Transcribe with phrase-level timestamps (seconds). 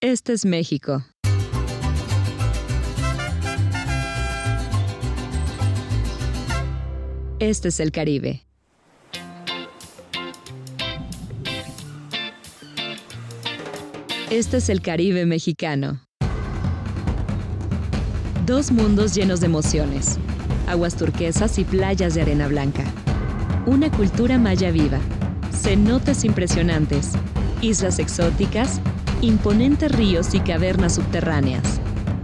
[0.00, 1.04] Este es México.
[7.40, 8.46] Este es el Caribe.
[14.30, 16.00] Este es el Caribe mexicano.
[18.46, 20.16] Dos mundos llenos de emociones,
[20.68, 22.84] aguas turquesas y playas de arena blanca.
[23.66, 25.00] Una cultura maya viva,
[25.52, 27.14] cenotes impresionantes,
[27.62, 28.80] islas exóticas,
[29.20, 31.80] imponentes ríos y cavernas subterráneas,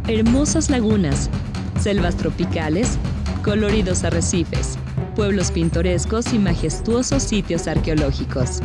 [0.07, 1.29] hermosas lagunas,
[1.80, 2.98] selvas tropicales,
[3.43, 4.79] coloridos arrecifes,
[5.17, 8.61] pueblos pintorescos y majestuosos sitios arqueológicos.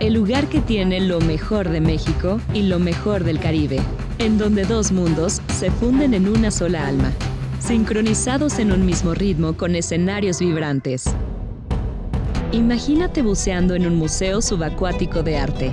[0.00, 3.80] El lugar que tiene lo mejor de México y lo mejor del Caribe,
[4.18, 7.12] en donde dos mundos se funden en una sola alma,
[7.58, 11.04] sincronizados en un mismo ritmo con escenarios vibrantes.
[12.52, 15.72] Imagínate buceando en un museo subacuático de arte,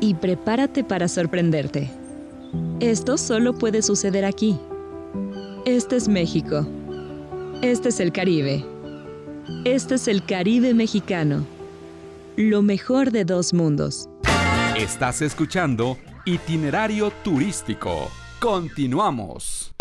[0.00, 1.90] y prepárate para sorprenderte.
[2.80, 4.58] Esto solo puede suceder aquí.
[5.64, 6.66] Este es México.
[7.62, 8.64] Este es el Caribe.
[9.64, 11.46] Este es el Caribe mexicano.
[12.36, 14.08] Lo mejor de dos mundos.
[14.76, 18.10] Estás escuchando Itinerario Turístico.
[18.40, 19.72] Continuamos.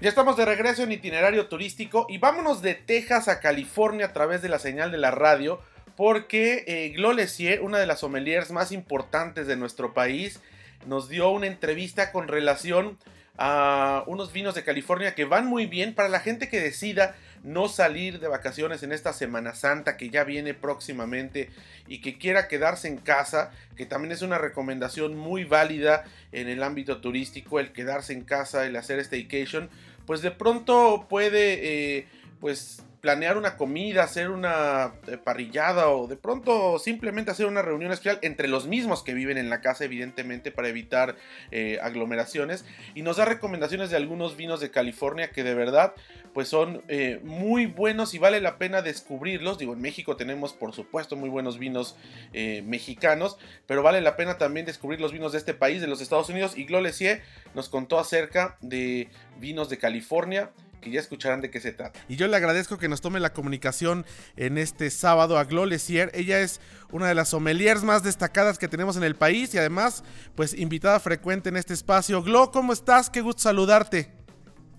[0.00, 4.40] Ya estamos de regreso en itinerario turístico y vámonos de Texas a California a través
[4.40, 5.60] de la señal de la radio
[6.00, 10.40] porque eh, una de las sommeliers más importantes de nuestro país,
[10.86, 12.96] nos dio una entrevista con relación
[13.36, 15.94] a unos vinos de California que van muy bien.
[15.94, 20.24] Para la gente que decida no salir de vacaciones en esta Semana Santa que ya
[20.24, 21.50] viene próximamente
[21.86, 26.62] y que quiera quedarse en casa, que también es una recomendación muy válida en el
[26.62, 29.68] ámbito turístico, el quedarse en casa, el hacer staycation
[30.06, 32.06] pues de pronto puede eh,
[32.40, 37.92] pues planear una comida, hacer una eh, parrillada o de pronto simplemente hacer una reunión
[37.92, 41.16] especial entre los mismos que viven en la casa, evidentemente, para evitar
[41.50, 42.64] eh, aglomeraciones.
[42.94, 45.94] Y nos da recomendaciones de algunos vinos de California que de verdad
[46.32, 46.84] pues son
[47.24, 49.58] muy buenos y vale la pena descubrirlos.
[49.58, 51.96] Digo, en México tenemos por supuesto muy buenos vinos
[52.32, 53.36] mexicanos,
[53.66, 56.56] pero vale la pena también descubrir los vinos de este país, de los Estados Unidos.
[56.56, 57.22] Y Glolesier
[57.54, 59.08] nos contó acerca de
[59.40, 60.50] vinos de California
[60.80, 62.00] que ya escucharán de qué se trata.
[62.08, 64.04] Y yo le agradezco que nos tome la comunicación
[64.36, 66.10] en este sábado a Glo Lesier.
[66.14, 66.60] Ella es
[66.90, 70.02] una de las sommeliers más destacadas que tenemos en el país y además,
[70.34, 72.22] pues invitada frecuente en este espacio.
[72.22, 73.10] Glo, ¿cómo estás?
[73.10, 74.10] Qué gusto saludarte.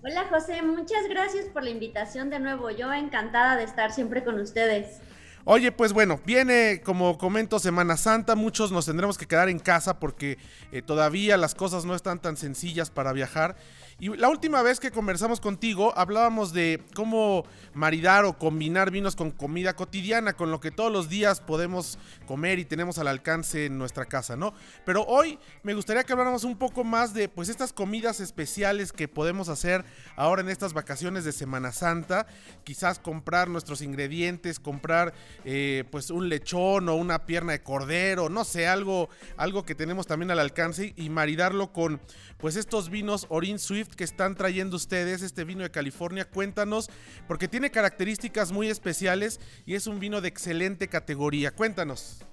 [0.04, 2.70] Hola José, muchas gracias por la invitación de nuevo.
[2.70, 4.98] Yo encantada de estar siempre con ustedes.
[5.44, 9.98] Oye, pues bueno, viene como comento Semana Santa, muchos nos tendremos que quedar en casa
[9.98, 10.38] porque
[10.70, 13.56] eh, todavía las cosas no están tan sencillas para viajar
[14.02, 19.30] y la última vez que conversamos contigo hablábamos de cómo maridar o combinar vinos con
[19.30, 23.78] comida cotidiana, con lo que todos los días podemos comer y tenemos al alcance en
[23.78, 24.54] nuestra casa, ¿no?
[24.84, 29.06] Pero hoy me gustaría que habláramos un poco más de pues estas comidas especiales que
[29.06, 29.84] podemos hacer
[30.16, 32.26] ahora en estas vacaciones de Semana Santa,
[32.64, 35.14] quizás comprar nuestros ingredientes, comprar
[35.44, 40.08] eh, pues un lechón o una pierna de cordero, no sé, algo, algo que tenemos
[40.08, 42.00] también al alcance y maridarlo con
[42.38, 46.24] pues estos vinos Orin Swift que están trayendo ustedes, este vino de California.
[46.24, 46.90] Cuéntanos,
[47.26, 51.50] porque tiene características muy especiales y es un vino de excelente categoría.
[51.50, 52.24] Cuéntanos.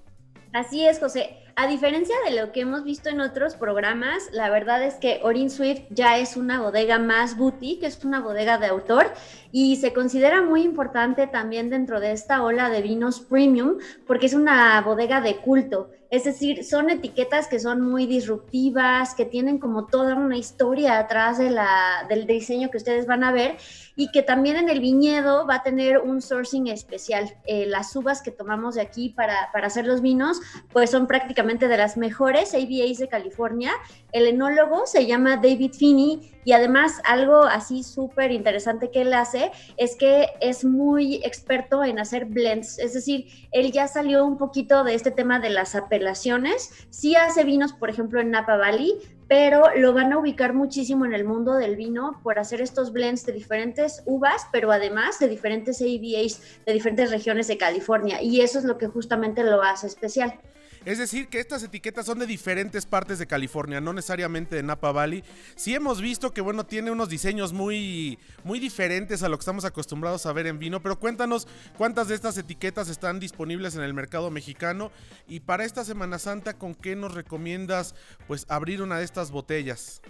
[0.52, 1.36] Así es, José.
[1.62, 5.50] A diferencia de lo que hemos visto en otros programas, la verdad es que Orin
[5.50, 9.12] Swift ya es una bodega más boutique, es una bodega de autor
[9.52, 13.76] y se considera muy importante también dentro de esta ola de vinos premium
[14.06, 15.90] porque es una bodega de culto.
[16.10, 21.38] Es decir, son etiquetas que son muy disruptivas, que tienen como toda una historia atrás
[21.38, 23.58] de la, del diseño que ustedes van a ver
[23.94, 27.32] y que también en el viñedo va a tener un sourcing especial.
[27.46, 30.40] Eh, las uvas que tomamos de aquí para, para, hacer los vinos,
[30.72, 33.72] pues son prácticamente de las mejores ABAs de California.
[34.12, 39.50] El enólogo se llama David Finney y además algo así súper interesante que él hace
[39.76, 44.84] es que es muy experto en hacer blends, es decir, él ya salió un poquito
[44.84, 48.94] de este tema de las apelaciones, sí hace vinos, por ejemplo, en Napa Valley,
[49.28, 53.24] pero lo van a ubicar muchísimo en el mundo del vino por hacer estos blends
[53.26, 58.20] de diferentes uvas, pero además de diferentes ABAs de diferentes regiones de California.
[58.20, 60.40] Y eso es lo que justamente lo hace especial.
[60.84, 64.92] Es decir, que estas etiquetas son de diferentes partes de California, no necesariamente de Napa
[64.92, 65.22] Valley.
[65.54, 69.66] Sí hemos visto que, bueno, tiene unos diseños muy, muy diferentes a lo que estamos
[69.66, 71.46] acostumbrados a ver en vino, pero cuéntanos
[71.76, 74.90] cuántas de estas etiquetas están disponibles en el mercado mexicano
[75.28, 77.94] y para esta Semana Santa, ¿con qué nos recomiendas
[78.26, 80.00] pues abrir una de estas botellas?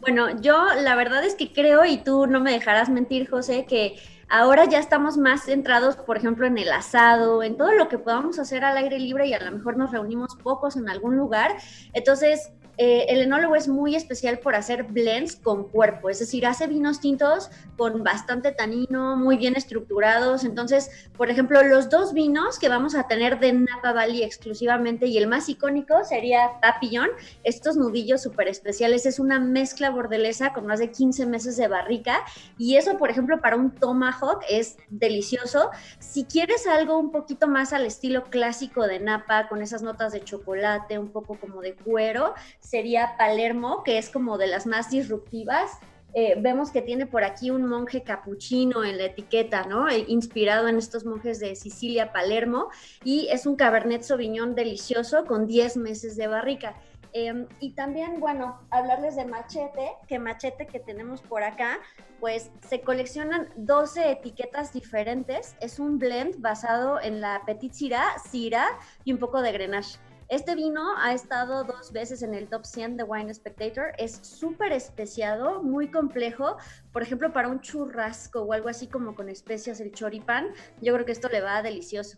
[0.00, 3.96] Bueno, yo la verdad es que creo, y tú no me dejarás mentir, José, que
[4.34, 8.38] Ahora ya estamos más centrados, por ejemplo, en el asado, en todo lo que podamos
[8.38, 11.54] hacer al aire libre y a lo mejor nos reunimos pocos en algún lugar.
[11.92, 12.50] Entonces,
[12.84, 16.98] eh, el enólogo es muy especial por hacer blends con cuerpo, es decir, hace vinos
[16.98, 20.42] tintos con bastante tanino, muy bien estructurados.
[20.42, 25.16] Entonces, por ejemplo, los dos vinos que vamos a tener de Napa Valley exclusivamente y
[25.16, 27.08] el más icónico sería Papillon,
[27.44, 32.24] estos nudillos súper especiales, es una mezcla bordelesa con más de 15 meses de barrica
[32.58, 35.70] y eso, por ejemplo, para un tomahawk es delicioso.
[36.00, 40.24] Si quieres algo un poquito más al estilo clásico de Napa, con esas notas de
[40.24, 42.34] chocolate, un poco como de cuero,
[42.72, 45.78] sería Palermo, que es como de las más disruptivas.
[46.14, 49.90] Eh, vemos que tiene por aquí un monje capuchino en la etiqueta, ¿no?
[49.90, 52.70] Eh, inspirado en estos monjes de Sicilia, Palermo,
[53.04, 56.74] y es un Cabernet Sauvignon delicioso con 10 meses de barrica.
[57.12, 61.78] Em, y también, bueno, hablarles de Machete, que Machete que tenemos por acá,
[62.20, 65.56] pues se coleccionan 12 etiquetas diferentes.
[65.60, 69.98] Es un blend basado en la Petit Syrah, Syrah y un poco de Grenache.
[70.32, 73.92] Este vino ha estado dos veces en el top 100 de Wine Spectator.
[73.98, 76.56] Es súper especiado, muy complejo.
[76.90, 80.46] Por ejemplo, para un churrasco o algo así como con especias, el choripán,
[80.80, 82.16] yo creo que esto le va delicioso.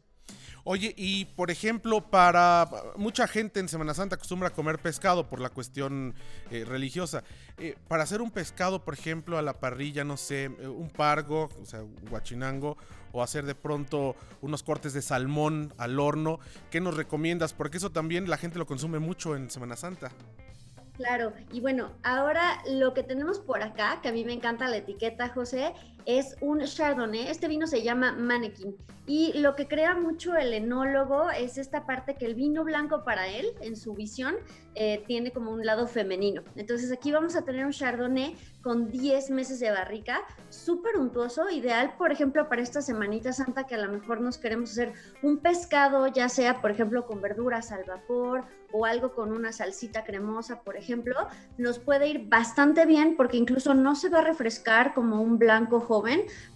[0.63, 5.41] Oye, y por ejemplo, para mucha gente en Semana Santa acostumbra a comer pescado por
[5.41, 6.15] la cuestión
[6.53, 7.25] eh, religiosa.
[7.59, 11.49] Eh, para hacer un pescado, por ejemplo, a la parrilla, no sé, eh, un pargo,
[11.61, 12.79] o sea, guachinango,
[13.15, 16.41] o hacer de pronto unos cortes de salmón al horno,
[16.71, 17.55] ¿qué nos recomiendas?
[17.55, 20.11] Porque eso también la gente lo consume mucho en Semana Santa.
[20.97, 24.77] Claro, y bueno, ahora lo que tenemos por acá, que a mí me encanta la
[24.77, 25.73] etiqueta, José,
[26.07, 27.29] es un Chardonnay.
[27.29, 28.77] Este vino se llama Mannequin.
[29.07, 33.29] Y lo que crea mucho el enólogo es esta parte que el vino blanco para
[33.29, 34.37] él, en su visión,
[34.75, 36.43] eh, tiene como un lado femenino.
[36.57, 41.95] Entonces aquí vamos a tener un Chardonnay con 10 meses de barrica, súper untuoso, ideal,
[41.99, 46.07] por ejemplo, para esta semanita santa que a lo mejor nos queremos hacer un pescado,
[46.07, 50.77] ya sea, por ejemplo, con verduras al vapor o algo con una salsita cremosa, por
[50.77, 51.29] ejemplo,
[51.59, 55.81] nos puede ir bastante bien porque incluso no se va a refrescar como un blanco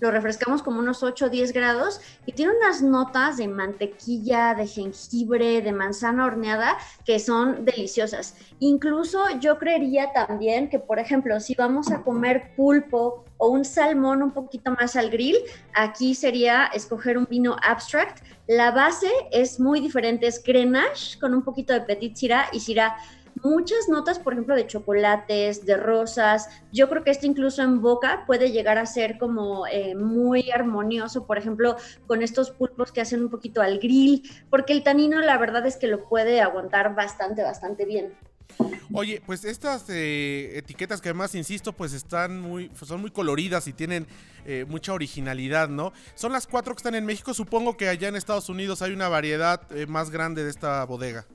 [0.00, 4.66] lo refrescamos como unos 8 o 10 grados y tiene unas notas de mantequilla, de
[4.66, 8.34] jengibre, de manzana horneada que son deliciosas.
[8.58, 14.22] Incluso yo creería también que, por ejemplo, si vamos a comer pulpo o un salmón
[14.22, 15.36] un poquito más al grill,
[15.74, 21.42] aquí sería escoger un vino abstract la base es muy diferente, es Grenache con un
[21.42, 22.96] poquito de Petit Syrah y Syrah.
[23.42, 26.48] Muchas notas, por ejemplo, de chocolates, de rosas.
[26.72, 31.26] Yo creo que esto incluso en boca puede llegar a ser como eh, muy armonioso,
[31.26, 35.38] por ejemplo, con estos pulpos que hacen un poquito al grill, porque el tanino la
[35.38, 38.12] verdad es que lo puede aguantar bastante, bastante bien.
[38.92, 43.72] Oye, pues estas eh, etiquetas que además, insisto, pues están muy, son muy coloridas y
[43.72, 44.06] tienen
[44.46, 45.92] eh, mucha originalidad, ¿no?
[46.14, 47.34] Son las cuatro que están en México.
[47.34, 51.26] Supongo que allá en Estados Unidos hay una variedad eh, más grande de esta bodega.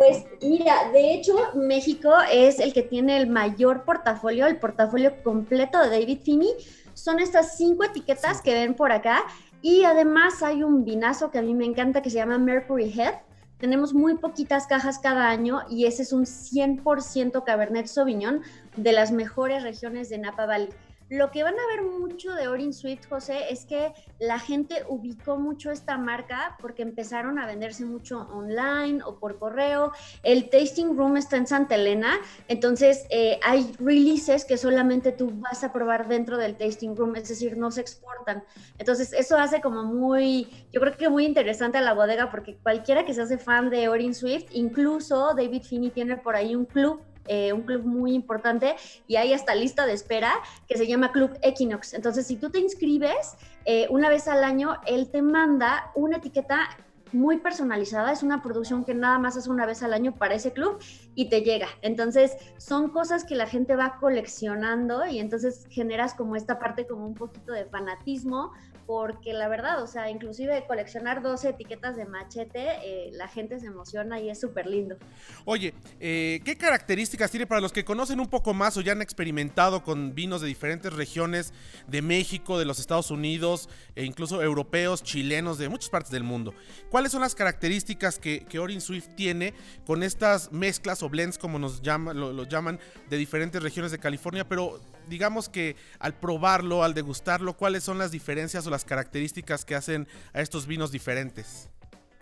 [0.00, 5.78] Pues mira, de hecho México es el que tiene el mayor portafolio, el portafolio completo
[5.78, 6.54] de David Finney.
[6.94, 9.24] Son estas cinco etiquetas que ven por acá
[9.60, 13.16] y además hay un vinazo que a mí me encanta que se llama Mercury Head
[13.60, 18.40] tenemos muy poquitas cajas cada año y ese es un 100% Cabernet Sauvignon
[18.76, 20.70] de las mejores regiones de Napa Valley.
[21.10, 25.36] Lo que van a ver mucho de Orin Swift, José, es que la gente ubicó
[25.36, 29.90] mucho esta marca porque empezaron a venderse mucho online o por correo.
[30.22, 35.64] El tasting room está en Santa Elena, entonces eh, hay releases que solamente tú vas
[35.64, 38.44] a probar dentro del tasting room, es decir, no se exportan.
[38.78, 43.04] Entonces eso hace como muy, yo creo que muy interesante a la bodega porque cualquiera
[43.04, 47.02] que se hace fan de Orin Swift, incluso David Finney tiene por ahí un club
[47.32, 48.74] eh, un club muy importante
[49.06, 50.32] y hay hasta lista de espera
[50.66, 51.94] que se llama Club Equinox.
[51.94, 56.76] Entonces, si tú te inscribes eh, una vez al año, él te manda una etiqueta
[57.12, 60.52] muy personalizada, es una producción que nada más es una vez al año para ese
[60.52, 60.78] club
[61.14, 61.68] y te llega.
[61.82, 67.06] Entonces, son cosas que la gente va coleccionando y entonces generas como esta parte como
[67.06, 68.52] un poquito de fanatismo
[68.90, 73.66] porque la verdad, o sea, inclusive coleccionar 12 etiquetas de machete, eh, la gente se
[73.66, 74.96] emociona y es súper lindo.
[75.44, 79.00] Oye, eh, ¿qué características tiene para los que conocen un poco más o ya han
[79.00, 81.54] experimentado con vinos de diferentes regiones
[81.86, 86.52] de México, de los Estados Unidos e incluso europeos, chilenos, de muchas partes del mundo?
[87.00, 89.54] ¿Cuáles son las características que, Orin Swift tiene
[89.86, 92.78] con estas mezclas o blends, como nos llama, lo llaman,
[93.08, 94.46] de diferentes regiones de California?
[94.46, 94.78] Pero
[95.08, 100.08] digamos que al probarlo, al degustarlo, ¿cuáles son las diferencias o las características que hacen
[100.34, 101.70] a estos vinos diferentes?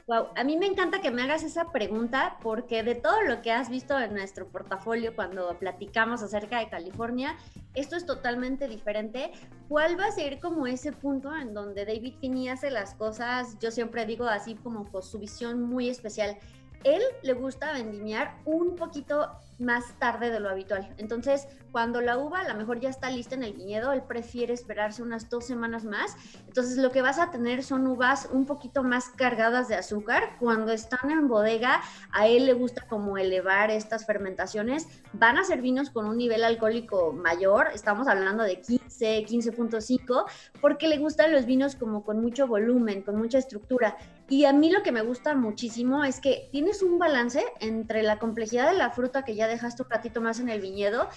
[0.08, 3.52] Wow, a mí me encanta que me hagas esa pregunta porque de todo lo que
[3.52, 7.36] has visto en nuestro portafolio cuando platicamos acerca de California,
[7.74, 9.32] esto es totalmente diferente.
[9.68, 13.70] ¿Cuál va a ser como ese punto en donde David Finney hace las cosas, yo
[13.70, 16.38] siempre digo así como con su visión muy especial?
[16.84, 20.94] Él le gusta vendimiar un poquito más tarde de lo habitual.
[20.98, 24.54] Entonces, cuando la uva a lo mejor ya está lista en el viñedo, él prefiere
[24.54, 26.16] esperarse unas dos semanas más.
[26.46, 30.36] Entonces, lo que vas a tener son uvas un poquito más cargadas de azúcar.
[30.38, 31.80] Cuando están en bodega,
[32.12, 34.86] a él le gusta como elevar estas fermentaciones.
[35.12, 40.24] Van a ser vinos con un nivel alcohólico mayor, estamos hablando de 15, 15.5,
[40.60, 43.96] porque le gustan los vinos como con mucho volumen, con mucha estructura.
[44.28, 48.18] Y a mí lo que me gusta muchísimo es que tienes un balance entre la
[48.18, 51.08] complejidad de la fruta que ya dejaste un ratito más en el viñedo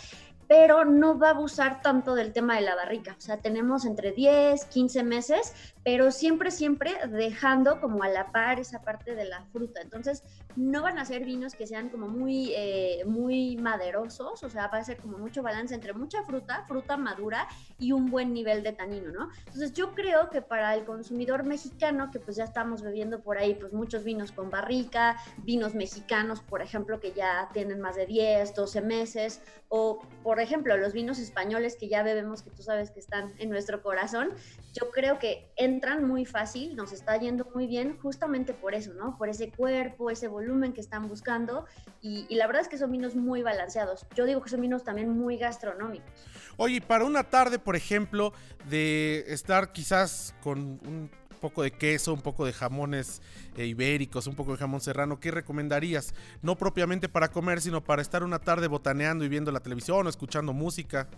[0.52, 3.16] pero no va a abusar tanto del tema de la barrica.
[3.18, 8.60] O sea, tenemos entre 10, 15 meses, pero siempre, siempre dejando como a la par
[8.60, 9.80] esa parte de la fruta.
[9.80, 10.24] Entonces,
[10.58, 14.80] no van a ser vinos que sean como muy, eh, muy maderosos, o sea, va
[14.80, 17.48] a ser como mucho balance entre mucha fruta, fruta madura
[17.80, 19.30] y un buen nivel de tanino, ¿no?
[19.46, 23.56] Entonces, yo creo que para el consumidor mexicano, que pues ya estamos bebiendo por ahí,
[23.56, 28.54] pues muchos vinos con barrica, vinos mexicanos, por ejemplo, que ya tienen más de 10,
[28.54, 29.42] 12 meses,
[29.74, 33.50] o por ejemplo, los vinos españoles que ya bebemos, que tú sabes que están en
[33.50, 34.30] nuestro corazón,
[34.74, 39.18] yo creo que entran muy fácil, nos está yendo muy bien justamente por eso, ¿no?
[39.18, 41.66] Por ese cuerpo, ese volumen que están buscando
[42.02, 44.06] y, la verdad es que son vinos muy balanceados.
[44.16, 46.10] Yo digo que son vinos también muy gastronómicos.
[46.58, 48.34] Oye, para una tarde, por ejemplo,
[48.70, 53.22] de estar quizás con un poco de queso, un poco de jamones
[53.58, 56.14] eh, ibéricos, un poco de jamón serrano, ¿qué recomendarías?
[56.42, 60.10] No propiamente para comer, sino para estar una tarde botaneando y viendo la televisión o
[60.10, 61.10] escuchando música.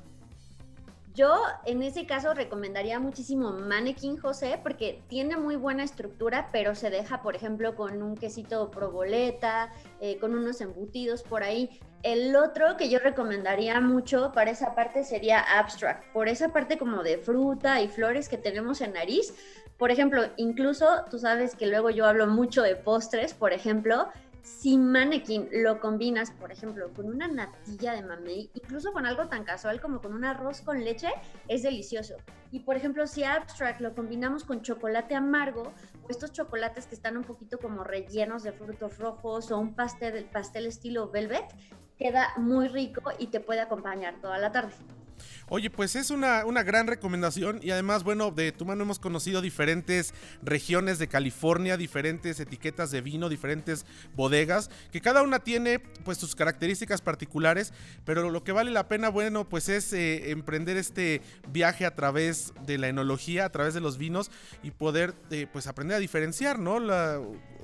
[1.16, 6.90] Yo en ese caso recomendaría muchísimo Mannequin José porque tiene muy buena estructura, pero se
[6.90, 11.80] deja, por ejemplo, con un quesito proboleta, eh, con unos embutidos por ahí.
[12.02, 17.04] El otro que yo recomendaría mucho para esa parte sería Abstract, por esa parte como
[17.04, 19.36] de fruta y flores que tenemos en nariz.
[19.78, 24.08] Por ejemplo, incluso tú sabes que luego yo hablo mucho de postres, por ejemplo,
[24.44, 29.46] si Mannequin lo combinas, por ejemplo, con una natilla de mamey, incluso con algo tan
[29.46, 31.10] casual como con un arroz con leche,
[31.48, 32.16] es delicioso.
[32.52, 35.74] Y por ejemplo, si Abstract lo combinamos con chocolate amargo,
[36.04, 40.26] o estos chocolates que están un poquito como rellenos de frutos rojos o un pastel,
[40.26, 41.46] pastel estilo velvet,
[41.98, 44.74] queda muy rico y te puede acompañar toda la tarde.
[45.50, 49.42] Oye, pues es una, una, gran recomendación y además, bueno, de tu mano hemos conocido
[49.42, 56.18] diferentes regiones de California, diferentes etiquetas de vino, diferentes bodegas, que cada una tiene pues
[56.18, 57.74] sus características particulares,
[58.06, 62.54] pero lo que vale la pena, bueno, pues es eh, emprender este viaje a través
[62.66, 64.32] de la enología, a través de los vinos
[64.64, 66.78] y poder eh, pues aprender a diferenciar, ¿no?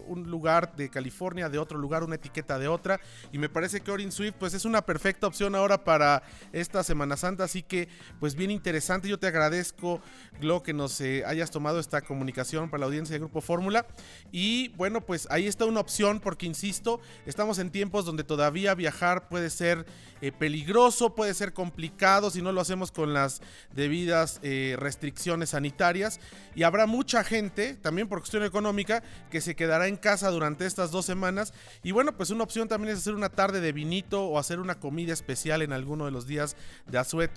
[0.08, 3.00] Un lugar de California de otro lugar, una etiqueta de otra
[3.32, 7.16] y me parece que Orin Swift pues es una perfecta opción ahora para esta Semana
[7.16, 7.88] Santa, así que
[8.20, 9.08] pues bien interesante.
[9.08, 10.02] Yo te agradezco,
[10.40, 13.86] Glo, que nos eh, hayas tomado esta comunicación para la audiencia de Grupo Fórmula.
[14.32, 19.30] Y bueno, pues ahí está una opción, porque insisto, estamos en tiempos donde todavía viajar
[19.30, 19.86] puede ser
[20.22, 23.42] eh, peligroso, puede ser complicado si no lo hacemos con las
[23.74, 26.20] debidas eh, restricciones sanitarias.
[26.56, 30.92] Y habrá mucha gente, también por cuestión económica, que se quedará en casa durante estas
[30.92, 31.54] dos semanas.
[31.84, 34.80] Y bueno, pues una opción también es hacer una tarde de vinito o hacer una
[34.80, 36.56] comida especial en alguno de los días
[36.88, 37.29] de asueto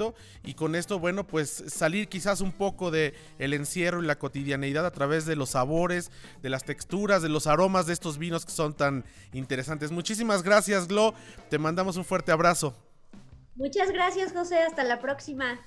[0.44, 4.86] y con esto, bueno, pues salir quizás un poco de el encierro y la cotidianeidad
[4.86, 6.10] a través de los sabores,
[6.42, 9.90] de las texturas, de los aromas de estos vinos que son tan interesantes.
[9.90, 11.14] Muchísimas gracias, Glo.
[11.50, 12.74] Te mandamos un fuerte abrazo.
[13.54, 14.62] Muchas gracias, José.
[14.62, 15.60] Hasta la próxima.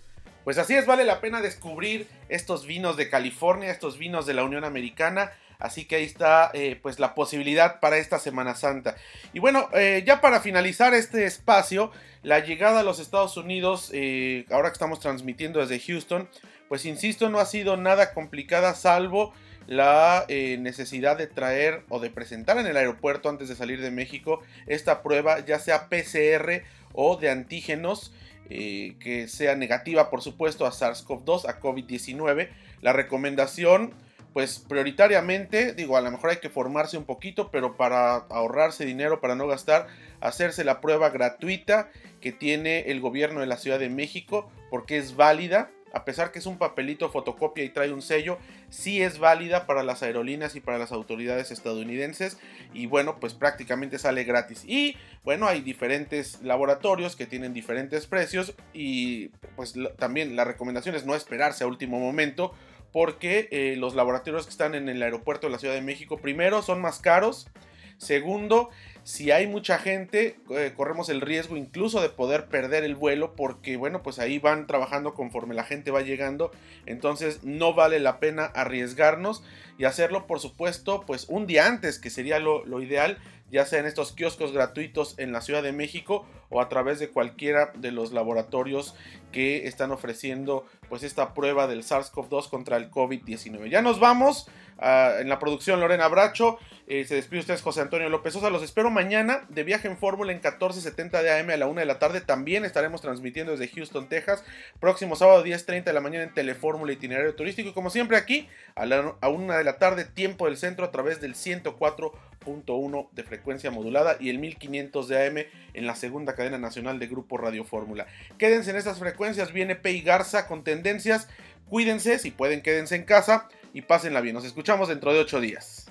[0.43, 4.43] Pues así es, vale la pena descubrir estos vinos de California, estos vinos de la
[4.43, 5.31] Unión Americana.
[5.59, 8.95] Así que ahí está eh, pues la posibilidad para esta Semana Santa.
[9.33, 11.91] Y bueno, eh, ya para finalizar este espacio,
[12.23, 16.29] la llegada a los Estados Unidos, eh, ahora que estamos transmitiendo desde Houston,
[16.67, 19.33] pues insisto, no ha sido nada complicada salvo
[19.67, 24.41] la necesidad de traer o de presentar en el aeropuerto antes de salir de México
[24.67, 26.61] esta prueba, ya sea PCR
[26.93, 28.13] o de antígenos.
[28.47, 32.49] que sea negativa por supuesto a SARS-CoV-2, a COVID-19.
[32.81, 33.95] La recomendación
[34.35, 39.21] pues prioritariamente, digo, a lo mejor hay que formarse un poquito, pero para ahorrarse dinero,
[39.21, 39.87] para no gastar,
[40.19, 41.89] hacerse la prueba gratuita
[42.19, 46.39] que tiene el gobierno de la Ciudad de México, porque es válida, a pesar que
[46.39, 48.37] es un papelito fotocopia y trae un sello,
[48.69, 52.37] sí es válida para las aerolíneas y para las autoridades estadounidenses
[52.73, 54.65] y bueno, pues prácticamente sale gratis.
[54.67, 61.05] Y bueno, hay diferentes laboratorios que tienen diferentes precios y pues también la recomendación es
[61.05, 62.53] no esperarse a último momento
[62.95, 66.61] porque eh, los laboratorios que están en el aeropuerto de la Ciudad de México, primero,
[66.61, 67.49] son más caros.
[67.97, 68.69] Segundo,
[69.03, 73.77] si hay mucha gente, eh, corremos el riesgo incluso de poder perder el vuelo porque,
[73.77, 76.51] bueno, pues ahí van trabajando conforme la gente va llegando.
[76.85, 79.43] Entonces no vale la pena arriesgarnos
[79.77, 83.19] y hacerlo, por supuesto, pues un día antes, que sería lo, lo ideal
[83.51, 87.09] ya sea en estos kioscos gratuitos en la Ciudad de México o a través de
[87.09, 88.95] cualquiera de los laboratorios
[89.31, 93.69] que están ofreciendo pues esta prueba del SARS-CoV-2 contra el COVID-19.
[93.69, 94.47] Ya nos vamos.
[94.79, 96.59] En la producción Lorena Bracho.
[96.87, 98.51] Eh, se despide ustedes José Antonio López Sosa.
[98.51, 101.85] Los espero mañana de viaje en Fórmula en 14.70 de AM a la 1 de
[101.85, 102.21] la tarde.
[102.21, 104.43] También estaremos transmitiendo desde Houston, Texas.
[104.79, 107.69] Próximo sábado 10.30 de la mañana en Telefórmula Itinerario Turístico.
[107.69, 110.91] Y como siempre aquí a la a 1 de la tarde, tiempo del centro a
[110.91, 115.37] través del 104.1 de frecuencia modulada y el 1500 de AM
[115.73, 118.05] en la segunda cadena nacional de Grupo Radio Fórmula.
[118.37, 119.53] Quédense en estas frecuencias.
[119.53, 121.27] Viene Pei Garza con tendencias.
[121.67, 124.33] Cuídense, si pueden, quédense en casa y pásenla bien.
[124.33, 125.84] Nos escuchamos dentro de ocho días.